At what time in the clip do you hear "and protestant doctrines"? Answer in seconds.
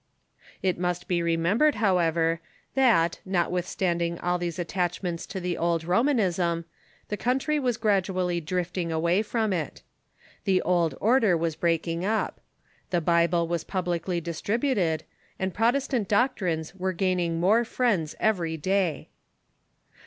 15.37-16.73